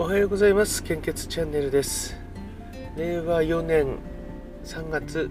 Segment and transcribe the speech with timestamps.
[0.00, 0.84] おはようございます。
[0.84, 2.16] 献血チャンネルです。
[2.96, 3.96] 令和4年
[4.64, 5.28] 3月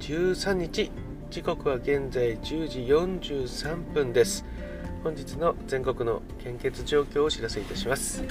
[0.00, 0.90] 13日
[1.28, 4.46] 時刻は現在10時43分です。
[5.04, 8.24] 本日の全国の献血状況をお知らせいたします。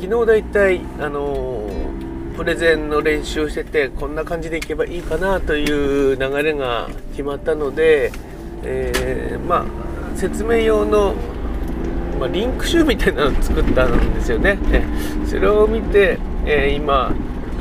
[0.00, 1.70] 昨日だいたいあの、
[2.36, 8.10] プレゼンの練習をしててこんな感じでいけばいいかなという流れが決まったので、
[8.64, 11.14] えー、まあ説明用の
[12.18, 14.58] まあ、リンク集みたいなのを作ったんですよね。
[15.26, 17.12] それを見て、えー、今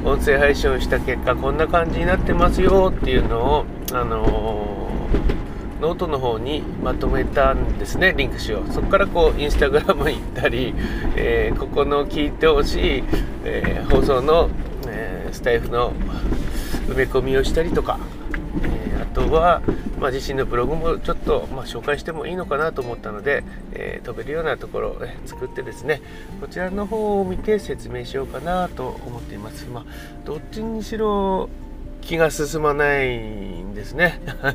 [0.06, 10.76] 音声配信をした結果こんな感じになってますよっていうのを、あのー、ノートの方にまとめたんですねリンク集をそこからこうインスタグラム行ったり、
[11.16, 13.04] えー、ここの聞いてほしい、
[13.44, 14.50] え放送の、
[14.88, 15.92] えスタエフの
[16.88, 18.00] 埋め込みをしたりとか
[19.16, 19.62] とは、
[20.00, 26.02] まあ、自身のブログもちょっと、まあ、紹介してもいいのかなと思ったので、えー、飛べるようなところを、ね、作ってですね
[26.42, 29.68] こちらの方を見て説明しようかなと思っています。
[29.68, 29.86] まあ、
[30.26, 31.50] どっちにしろ
[32.02, 34.54] 気が進まないんですね あ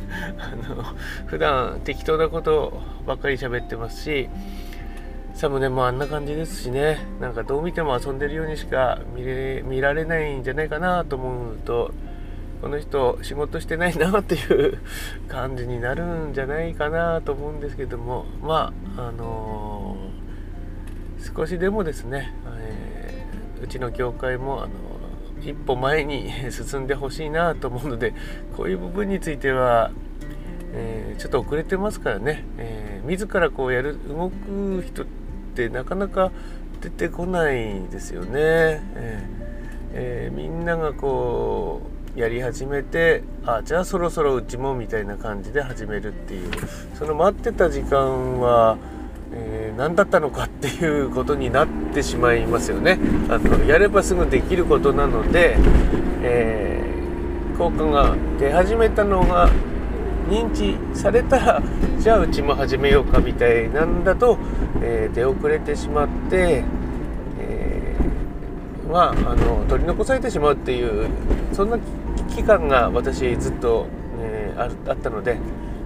[0.69, 0.85] の
[1.27, 4.29] 普段適当なことばっかり喋ってますし
[5.35, 11.91] サムネもあんな感じですしねなんかどう見ても遊んでるようにしか見れ見られないんじゃないかなと思うと
[12.61, 14.79] この人仕事してないなっていう
[15.29, 24.73] 感じになるんじゃないかなと思うんですけどもまああのー、少しでもですね、えー、うちの業界もあの
[25.43, 28.13] 一歩前に 進んでほしいなと思うので
[28.57, 29.91] こういう部分については、
[30.75, 35.07] え、ちょっと遅れてますからね、えー、自らこうやる動く人っ
[35.55, 36.31] てなかなか
[36.83, 38.31] 出てこないですよね。
[38.35, 39.29] え
[39.93, 46.51] えー、みんながこうやり始めてあじゃあそろそろうちもみたいな感じで始めるっていう。
[46.95, 48.77] その待ってた時間は、
[49.33, 52.99] えー、何だったのかっていうことになってしまいますよね。
[53.29, 55.57] あのやればすぐできることなので、
[56.23, 59.49] えー、効果が出始めたのが
[60.29, 61.63] 認知されたら
[61.99, 64.37] じゃあうちも始めようかみたいなんだと、
[64.83, 66.65] えー、出遅れてしまって
[67.39, 67.97] え
[68.91, 71.09] まあ、あの取り残されてしまうっていう
[71.53, 71.79] そんな
[72.31, 73.87] 期間が私ずっと、
[74.19, 75.37] ね、ああったので、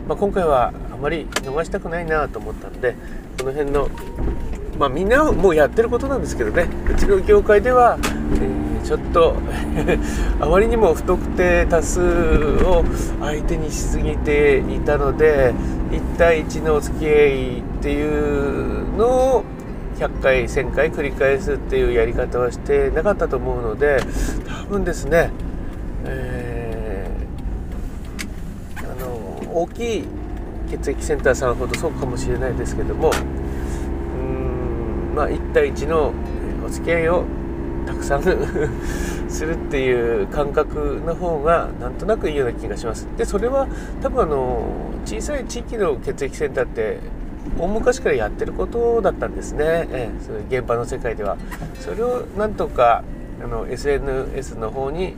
[0.09, 2.95] まあ、今回はあまり逃したくないなと思ったんで
[3.39, 3.89] この辺の、
[4.79, 9.37] まあ、みんなもうやってることなんですけどねうちの業界では、えー、ちょっと
[10.41, 12.85] あまりにも不特定多数を
[13.21, 15.55] 相手にしすぎていたので
[15.91, 19.07] 1対1のお付き合いっていうの
[19.37, 19.45] を
[19.99, 24.01] 100回1000回繰り返すっていうやり方はしてなかったと思うので
[24.47, 25.31] 多分ですね、
[26.05, 30.05] えー、あの大きい
[30.69, 33.13] 血液センターさんほどそうかもしれないですけども
[34.19, 36.13] うんまあ1対1の
[36.67, 37.25] お付き合いを
[37.87, 38.23] たくさん
[39.29, 43.07] するっていう感覚の方がなんとなくいいような気がします。
[43.17, 43.69] でそれは
[44.03, 44.65] 多分あの
[45.05, 46.99] 小さい地域の血液センターって
[47.59, 51.37] 大昔からやってることだったんですね、えー、その現場の世界では
[51.79, 53.05] それをなんとか
[53.43, 55.15] あの SNS の方に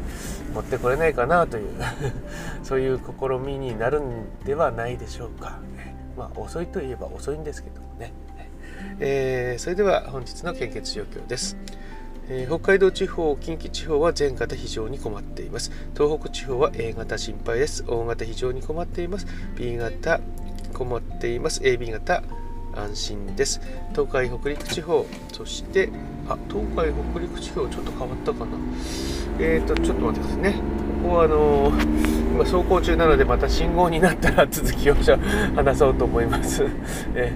[0.57, 1.69] 持ってこれないかなという
[2.65, 5.59] そういう試みになるんではないでしょうか、
[6.17, 8.13] まあ遅いといえば遅いんですけどもね、
[8.99, 11.59] えー、それでは本日の献血状況です、
[12.31, 15.71] えー、北海道地方近畿地方は全型非常に困っています。
[15.95, 17.85] 東北地方は A 型心配です。
[17.87, 19.27] O 型非常に困っています。
[19.57, 20.21] B 型
[20.73, 21.61] 困っています。
[21.61, 22.23] AB 型
[22.77, 23.61] 安心です。
[23.93, 25.89] 東海北陸地方そして
[26.29, 28.53] あ東海北陸地方ちょっと変わったかな。
[29.39, 30.61] えーとちょっと待ってくださいね。
[31.03, 34.95] ここはあのー、今走行中なのでまた信号になったら続きを
[35.55, 36.65] 話そうと思います。
[37.15, 37.33] え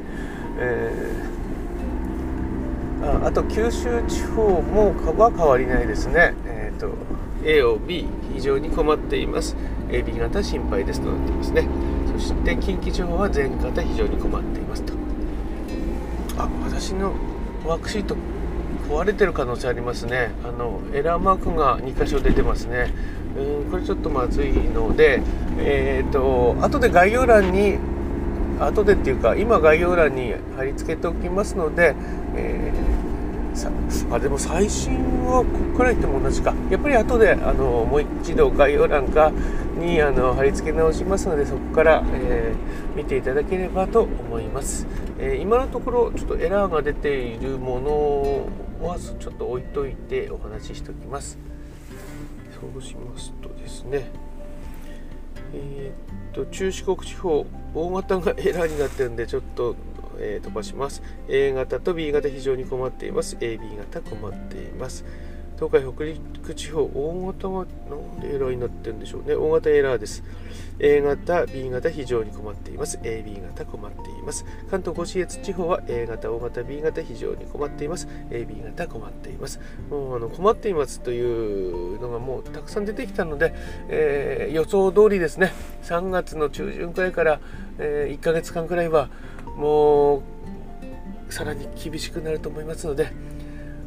[0.58, 6.34] えー、ああと九州地方もは変わりないですね。
[6.46, 6.88] えっ、ー、と
[7.44, 9.56] A を B 非常に困っています。
[9.88, 11.68] AB 型心配ですとなっていますね。
[12.12, 15.09] そして近畿地方は全型非常に困っていますと。
[16.44, 17.12] あ私の
[17.66, 18.16] ワークシート
[18.88, 20.32] 壊れてる可能性ありますね。
[20.44, 22.92] あのエラーマークが2箇所出てますね。
[23.36, 25.22] うんこれちょっとまずいので
[25.58, 27.78] えっ、ー、と後で概要欄に
[28.58, 31.94] 後でっていうか今概要欄に貼り付けておきますので、
[32.34, 33.09] えー、
[34.10, 34.94] あでも最新
[35.26, 36.54] はここから言っても同じか。
[36.70, 39.32] やっぱり後であのもう一度概要欄か
[39.78, 44.86] にあの貼り付け直しますのでそこから、えー、見ていただければと思います、
[45.18, 47.80] えー、今のところちょっとエラーが出ているも
[48.80, 51.38] のはちょっと置いといてお話ししておきます。
[52.60, 54.10] そうしますとですね。
[55.54, 59.74] えー、っと中四国地方大型がエラーになってるんでちょっと、
[60.20, 61.02] えー、飛ばします。
[61.28, 63.36] A 型と B 型非常に困っています。
[63.36, 65.04] AB 型困っています。
[65.60, 69.34] 東海北陸地方大型がなんでエラーになってるんでしょうね。
[69.34, 70.24] 大型エラーです。
[70.78, 72.96] A 型 B 型非常に困っています。
[73.02, 74.46] AB 型困っています。
[74.70, 78.08] 関東甲信越地方は A 型 O 型 B 型非常に困っています。
[78.30, 79.60] AB 型困っています。
[79.90, 83.52] もうあの困っていますというのがもうたくさん出てきたので、
[83.90, 85.52] えー、予想通りですね。
[85.82, 87.38] 3月の中旬くらいから、
[87.78, 89.10] えー、1ヶ月間くらいは
[89.56, 90.22] も
[91.28, 93.12] うさらに厳しくなると思いますので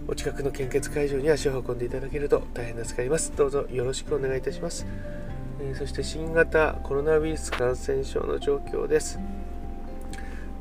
[0.08, 3.32] お近くの献血会場に足を運んでいただけると大変助かります。
[3.38, 4.86] どうぞよろしくお願いいたします。
[5.62, 9.18] えー、そして新型コロナウイルス感染症の状況です。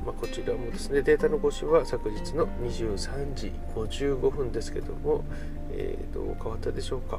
[0.07, 5.25] まあ、こちらもですね、データの更新は昨日の23時55分ですけども、
[5.71, 7.19] えー、どう変わったでしょうか。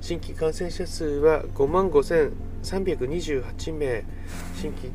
[0.00, 4.04] 新規感染者数は5万5328名、
[4.60, 4.92] 新規、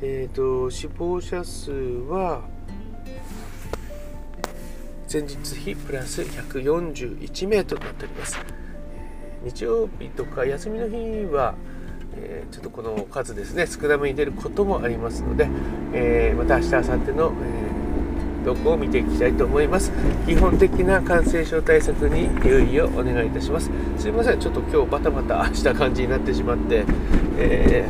[0.00, 2.42] えーと死亡者数は
[5.10, 8.38] 前日比プラス141名となっております。
[9.44, 11.54] 日曜日とか休みの日は、
[12.16, 15.48] えー、ちょっとこの数ですね少なめに出ることもありますので、
[15.92, 17.32] えー、また明日明後日の、
[18.42, 19.92] えー、動向を見ていきたいと思います
[20.26, 26.84] 基本的な感染症対策に留意をお願いいたしますすいませんちょっと今日バタバタした感じになってしまって、
[27.38, 27.86] え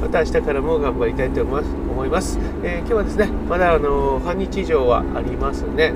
[0.00, 1.86] また明日からも頑張りたいと思います。
[1.96, 5.94] 思います、え今日はですねまだあの半日以上はありますね、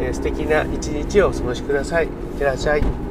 [0.00, 2.06] えー、素敵な一日をお過ごしください。
[2.06, 3.09] いってらっしゃい。